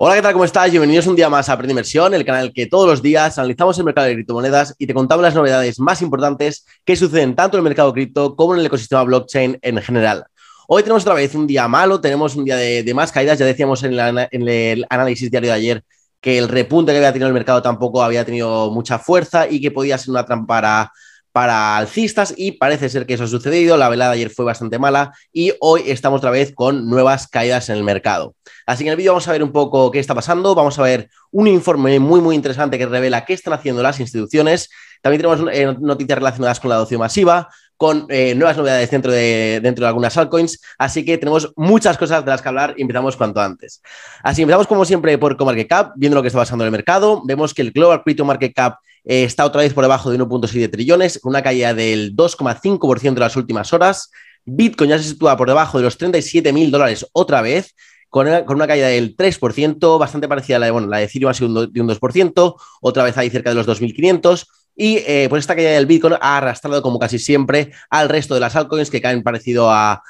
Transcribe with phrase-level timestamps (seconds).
[0.00, 0.32] Hola, ¿qué tal?
[0.32, 0.70] ¿Cómo estás?
[0.70, 3.84] Bienvenidos un día más a Aprende Inversión, el canal que todos los días analizamos el
[3.84, 7.64] mercado de criptomonedas y te contamos las novedades más importantes que suceden tanto en el
[7.64, 10.24] mercado cripto como en el ecosistema blockchain en general.
[10.68, 13.40] Hoy tenemos otra vez un día malo, tenemos un día de, más caídas.
[13.40, 15.84] Ya decíamos en, en el análisis diario de ayer
[16.20, 19.72] que el repunte que había tenido el mercado tampoco había tenido mucha fuerza y que
[19.72, 20.92] podía ser una trampa para
[21.38, 23.76] para alcistas y parece ser que eso ha sucedido.
[23.76, 27.76] La velada ayer fue bastante mala y hoy estamos otra vez con nuevas caídas en
[27.76, 28.34] el mercado.
[28.66, 30.82] Así que en el vídeo vamos a ver un poco qué está pasando, vamos a
[30.82, 34.68] ver un informe muy muy interesante que revela qué están haciendo las instituciones.
[35.00, 39.60] También tenemos eh, noticias relacionadas con la adopción masiva, con eh, nuevas novedades dentro de,
[39.62, 40.60] dentro de algunas altcoins.
[40.76, 43.80] Así que tenemos muchas cosas de las que hablar y empezamos cuanto antes.
[44.24, 47.22] Así empezamos como siempre por CoMarketCap, viendo lo que está pasando en el mercado.
[47.24, 50.70] Vemos que el Global Crypto Market Cap eh, está otra vez por debajo de 1.7
[50.70, 54.10] trillones, con una caída del 2,5% de las últimas horas.
[54.44, 57.74] Bitcoin ya se sitúa por debajo de los 37 mil dólares otra vez,
[58.08, 61.34] con una, caída del 3%, bastante parecida a la de, bueno, la de Ethereum ha
[61.34, 64.46] sido de un 2%, otra vez ahí cerca de los 2.500.
[64.80, 68.40] Y eh, pues esta caída del Bitcoin ha arrastrado, como casi siempre, al resto de
[68.40, 70.00] las altcoins que caen parecido a,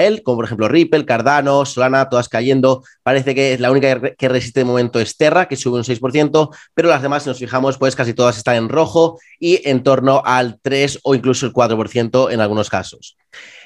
[0.00, 2.82] él, como por ejemplo Ripple, Cardano, Solana, todas cayendo.
[3.04, 6.88] Parece que la única que resiste de momento es Terra, que sube un 6%, pero
[6.88, 10.58] las demás, si nos fijamos, pues casi todas están en rojo y en torno al
[10.60, 13.16] 3 o incluso el 4% en algunos casos.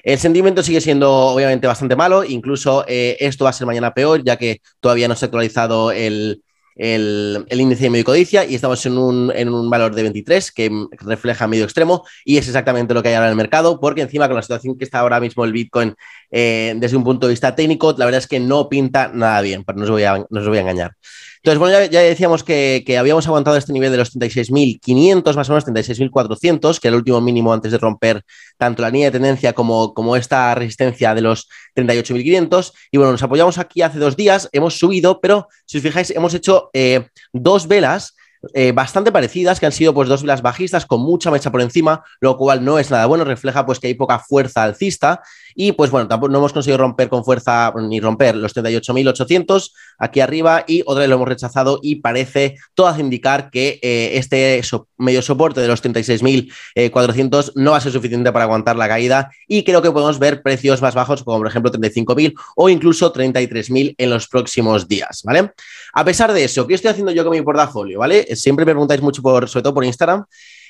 [0.03, 4.23] El sentimiento sigue siendo obviamente bastante malo, incluso eh, esto va a ser mañana peor,
[4.23, 6.43] ya que todavía no se ha actualizado el,
[6.77, 10.71] el, índice de medio codicia y estamos en un, en un, valor de 23 que
[11.01, 14.27] refleja medio extremo y es exactamente lo que hay ahora en el mercado porque encima
[14.29, 15.95] con la situación que está ahora mismo el Bitcoin
[16.31, 19.65] eh, desde un punto de vista técnico, la verdad es que no pinta nada bien,
[19.65, 20.97] pero no os voy a, no os voy a engañar.
[21.43, 25.67] Entonces, bueno, ya, decíamos que, habíamos aguantado este nivel de los 36.500, más o menos
[25.67, 28.23] 36.400, que era el último mínimo antes de romper
[28.59, 32.73] tanto la línea de tendencia como, como esta resistencia de los 38.500.
[32.91, 36.35] Y bueno, nos apoyamos aquí hace dos días, hemos subido, pero si os fijáis, hemos
[36.35, 38.15] hecho eh, dos velas
[38.55, 42.03] eh, bastante parecidas, que han sido pues dos velas bajistas con mucha mecha por encima,
[42.21, 45.21] lo cual no es nada bueno, refleja pues que hay poca fuerza alcista
[45.55, 50.21] y pues bueno, tampoco no hemos conseguido romper con fuerza ni romper los 38.800 aquí
[50.21, 54.63] arriba y otra vez lo hemos rechazado y parece todo hace indicar que eh, este
[54.97, 59.65] medio soporte de los 36.400 no va a ser suficiente para aguantar la caída y
[59.65, 64.11] creo que podemos ver precios más bajos como por ejemplo 35.000 o incluso 33.000 en
[64.11, 65.53] los próximos días, ¿vale?
[65.93, 67.99] A pesar de eso, ¿qué estoy haciendo yo con mi portafolio?
[67.99, 68.27] ¿Vale?
[68.35, 70.25] Siempre me preguntáis mucho, por, sobre todo por Instagram.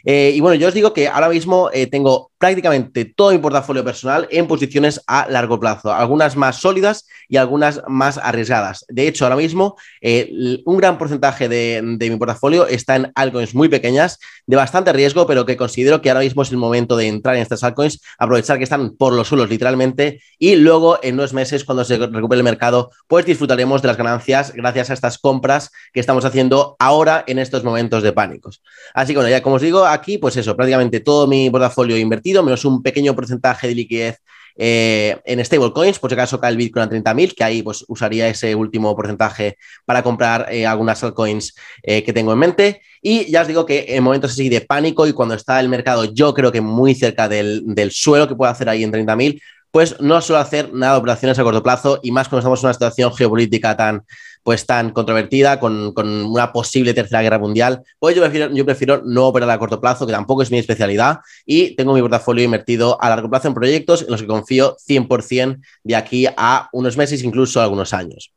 [0.05, 3.85] Eh, y bueno, yo os digo que ahora mismo eh, tengo prácticamente todo mi portafolio
[3.85, 8.87] personal en posiciones a largo plazo, algunas más sólidas y algunas más arriesgadas.
[8.89, 13.69] De hecho, ahora mismo eh, un gran porcentaje de, mi portafolio está en altcoins muy
[13.69, 17.37] pequeñas, de bastante riesgo, pero que considero que ahora mismo es el momento de entrar
[17.37, 21.65] en estas altcoins, aprovechar que están por los suelos literalmente y luego en unos meses
[21.65, 26.01] cuando se recupere el mercado, pues disfrutaremos de las ganancias gracias a estas compras que
[26.01, 28.63] estamos haciendo ahora en estos momentos de pánicos.
[28.95, 32.43] Así que bueno, ya como os digo, aquí pues eso, prácticamente todo mi portafolio invertido
[32.43, 34.21] menos un pequeño porcentaje de liquidez
[34.57, 38.29] eh, en stablecoins, por si acaso cae el Bitcoin a 30.000, que ahí pues usaría
[38.29, 42.83] ese último porcentaje para comprar eh, algunas altcoins eh, que tengo en mente.
[43.01, 46.05] Y ya os digo que en momentos así de pánico y cuando está el mercado
[46.05, 49.41] yo creo que muy cerca del, del suelo que puedo hacer ahí en 30.000,
[49.71, 52.67] pues no suelo hacer nada de operaciones a corto plazo y más cuando estamos en
[52.67, 54.05] una situación geopolítica tan,
[54.43, 59.27] pues tan controvertida, con, una posible tercera guerra mundial, pues yo prefiero, yo prefiero no
[59.27, 63.09] operar a corto plazo, que tampoco es mi especialidad, y tengo mi portafolio invertido a
[63.09, 67.61] largo plazo en proyectos en los que confío 100% de aquí a unos meses, incluso
[67.61, 68.33] algunos años.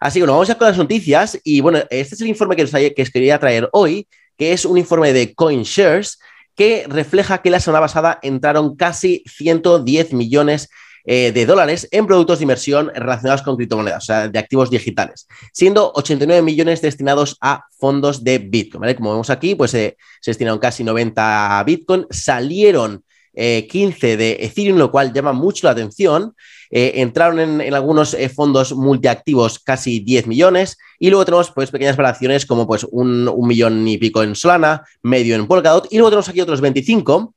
[0.00, 2.64] Así que bueno, vamos a con las noticias, y bueno, este es el informe que
[2.64, 6.18] os, que os quería traer hoy, que es un informe de CoinShares,
[6.54, 10.68] que refleja que la semana pasada entraron casi 110 millones
[11.06, 15.28] eh, de dólares en productos de inversión relacionados con criptomonedas, o sea, de activos digitales,
[15.52, 18.94] siendo 89 millones destinados a fondos de Bitcoin.
[18.94, 23.04] Como vemos aquí, pues eh, se destinaron casi 90 a Bitcoin, salieron
[23.34, 26.34] 15 eh, de Ethereum, lo cual llama mucho la atención.
[26.70, 32.66] entraron en, algunos fondos multiactivos casi 10 millones y luego tenemos pues pequeñas variaciones como
[32.66, 36.40] pues un, un millón y pico en Solana, medio en Polkadot y luego tenemos aquí
[36.40, 37.34] otros 25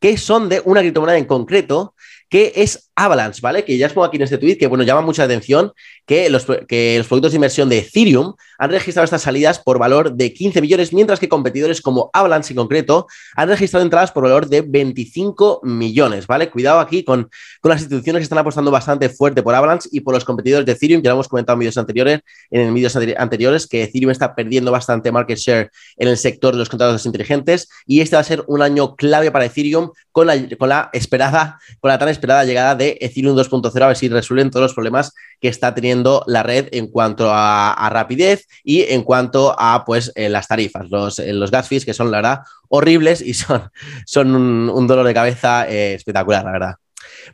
[0.00, 1.94] que son de una criptomoneda en concreto
[2.28, 3.64] que es Avalanche, ¿vale?
[3.64, 5.72] Que ya os pongo aquí en este tweet, que bueno, llama mucha atención
[6.04, 10.14] que los, que los productos de inversión de Ethereum han registrado estas salidas por valor
[10.14, 14.48] de 15 millones, mientras que competidores como Avalanche en concreto han registrado entradas por valor
[14.48, 16.50] de 25 millones, ¿vale?
[16.50, 17.30] Cuidado aquí con,
[17.60, 20.72] con las instituciones que están apostando bastante fuerte por Avalanche y por los competidores de
[20.72, 22.20] Ethereum, ya lo hemos comentado en vídeos anteriores,
[22.50, 26.68] en vídeos anteriores, que Ethereum está perdiendo bastante market share en el sector de los
[26.68, 30.68] contratos inteligentes y este va a ser un año clave para Ethereum con la, con
[30.68, 34.64] la esperada, con la tan esperada llegada de Ethereum 2.0, a ver si resuelven todos
[34.64, 39.84] los problemas que está teniendo la red en cuanto a, rapidez y en cuanto a
[39.84, 43.32] pues eh, las tarifas, los, eh, los gas fees que son la verdad horribles y
[43.32, 43.70] son,
[44.06, 46.74] son un, dolor de cabeza eh, espectacular, la verdad.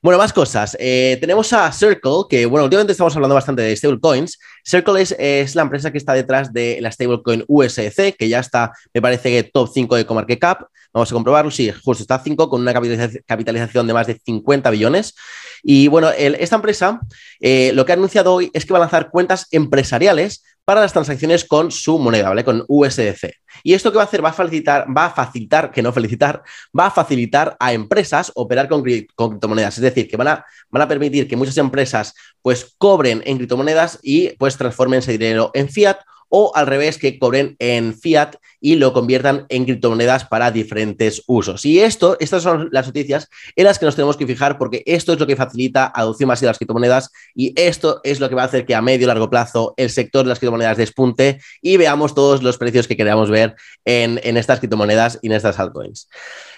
[0.02, 0.76] Bueno, más cosas.
[0.80, 4.38] Eh, tenemos a Circle, que bueno, últimamente estamos hablando bastante de stablecoins.
[4.64, 9.00] Circle es, la empresa que está detrás de la stablecoin USDC, que ya está, me
[9.00, 10.62] parece que top 5 de ComarketCap.
[10.92, 11.50] Vamos a comprobarlo.
[11.50, 15.14] Sí, justo está 5 con una capitalización de más de 50 billones.
[15.62, 17.00] Y bueno, esta empresa
[17.40, 20.92] eh, lo que ha anunciado hoy es que va a lanzar cuentas empresariales para las
[20.92, 22.44] transacciones con su moneda, ¿vale?
[22.44, 23.32] Con USDC.
[23.62, 26.42] Y esto que va a hacer va a facilitar, va a facilitar, que no felicitar,
[26.78, 29.76] va a facilitar a empresas operar con, criptomonedas.
[29.76, 33.98] Es decir, que van a, van a permitir que muchas empresas pues cobren en criptomonedas
[34.02, 35.98] y pues transformen ese dinero en fiat
[36.36, 41.64] o al revés, que cobren en fiat y lo conviertan en criptomonedas para diferentes usos.
[41.64, 45.12] Y esto, estas son las noticias en las que nos tenemos que fijar porque esto
[45.12, 48.42] es lo que facilita adopción masiva de las criptomonedas y esto es lo que va
[48.42, 51.76] a hacer que a medio y largo plazo el sector de las criptomonedas despunte y
[51.76, 53.54] veamos todos los precios que queramos ver
[53.84, 56.08] en, en estas criptomonedas y en estas altcoins.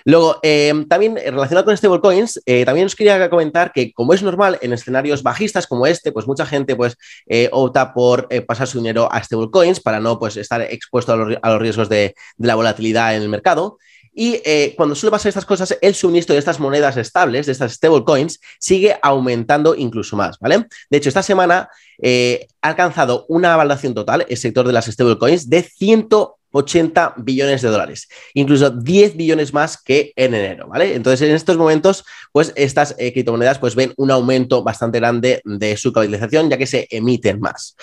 [0.07, 4.57] Luego, eh, también relacionado con stablecoins, eh, también os quería comentar que, como es normal
[4.63, 6.97] en escenarios bajistas como este, pues mucha gente pues,
[7.27, 11.61] eh, opta por pasar su dinero a stablecoins para no pues, estar expuesto a los,
[11.61, 13.79] riesgos de, la volatilidad en el mercado.
[14.19, 14.41] Y
[14.77, 18.97] cuando suele pasar estas cosas, el suministro de estas monedas estables, de estas stablecoins, sigue
[19.03, 20.65] aumentando incluso más, ¿vale?
[20.89, 21.69] De hecho, esta semana
[22.03, 26.09] ha alcanzado una valoración total, el sector de las stablecoins, de 100
[26.57, 30.95] 80 billones de dólares, incluso 10 billones más que en enero, ¿vale?
[30.95, 35.77] Entonces, en estos momentos, pues estas eh, criptomonedas pues ven un aumento bastante grande de
[35.77, 37.77] su capitalización, ya que se emiten más.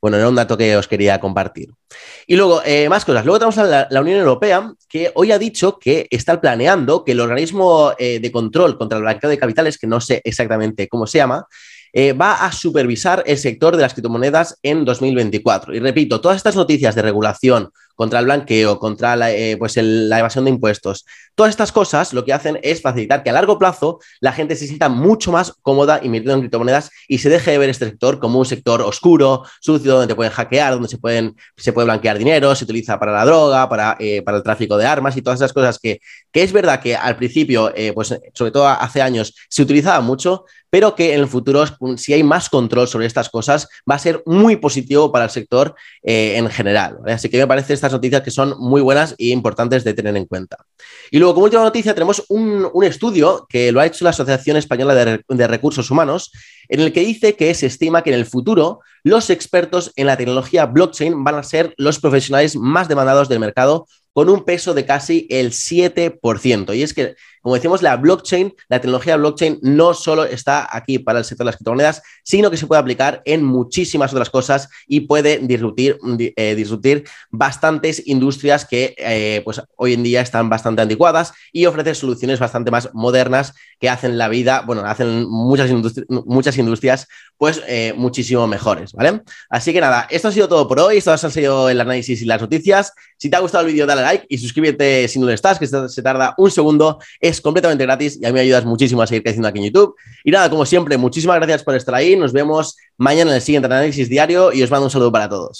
[0.00, 1.70] Bueno, era un dato que os quería compartir.
[2.26, 3.24] Y luego, eh, más cosas.
[3.24, 7.20] Luego tenemos a la, Unión Europea, que hoy ha dicho que está planeando que el
[7.20, 11.18] organismo eh, de control contra el blanqueo de capitales, que no sé exactamente cómo se
[11.18, 11.46] llama,
[11.92, 15.74] va a supervisar el sector de las criptomonedas en 2024.
[15.74, 20.18] Y repito, todas estas noticias de regulación contra el blanqueo, contra la, eh, pues la
[20.18, 21.04] evasión de impuestos,
[21.34, 24.66] todas estas cosas lo que hacen es facilitar que a largo plazo la gente se
[24.66, 28.38] sienta mucho más cómoda invirtiendo en criptomonedas y se deje de ver este sector como
[28.38, 32.54] un sector oscuro, sucio, donde te pueden hackear, donde se, pueden, se puede blanquear dinero,
[32.54, 35.52] se utiliza para la droga, para, eh, para el tráfico de armas y todas esas
[35.52, 36.00] cosas que,
[36.32, 40.94] que es verdad que al principio, pues sobre todo hace años, se utilizaba mucho, pero
[40.94, 41.64] que en el futuro,
[41.96, 45.74] si hay más control sobre estas cosas, va a ser muy positivo para el sector
[46.02, 46.98] eh, en general.
[47.06, 50.56] Así que me parece noticias que son muy buenas e importantes de tener en cuenta.
[51.10, 54.94] Y luego, como última noticia, tenemos un, estudio que lo ha hecho la Asociación Española
[54.94, 56.30] de, Recursos Humanos,
[56.68, 60.16] en el que dice que se estima que en el futuro los expertos en la
[60.16, 64.84] tecnología blockchain van a ser los profesionales más demandados del mercado con un peso de
[64.84, 66.76] casi el 7%.
[66.76, 71.18] Y es que como decimos, la blockchain, la tecnología blockchain no solo está aquí para
[71.18, 75.00] el sector de las criptomonedas, sino que se puede aplicar en muchísimas otras cosas y
[75.00, 75.98] puede disruptir,
[76.36, 82.38] eh, bastantes industrias que eh, pues hoy en día están bastante anticuadas y ofrece soluciones
[82.38, 85.70] bastante más modernas que hacen la vida, bueno, hacen muchas,
[86.08, 87.08] muchas industrias
[87.38, 89.22] pues eh, muchísimo mejores, ¿vale?
[89.48, 92.26] Así que nada, esto ha sido todo por hoy, esto ha sido el análisis y
[92.26, 92.92] las noticias.
[93.16, 95.66] Si te ha gustado el vídeo, dale like y suscríbete si no lo estás, que
[95.66, 96.98] se tarda un segundo
[97.30, 99.94] es completamente gratis y a mí me ayudas muchísimo a seguir creciendo aquí en YouTube.
[100.24, 102.16] Y nada, como siempre, muchísimas gracias por estar ahí.
[102.16, 105.58] Nos vemos mañana en el siguiente análisis diario y os mando un saludo para todos.